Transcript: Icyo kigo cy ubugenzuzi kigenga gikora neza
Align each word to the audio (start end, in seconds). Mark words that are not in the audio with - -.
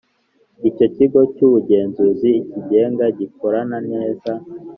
Icyo 0.69 0.85
kigo 0.95 1.19
cy 1.33 1.41
ubugenzuzi 1.47 2.31
kigenga 2.51 3.05
gikora 3.19 3.59
neza 3.91 4.31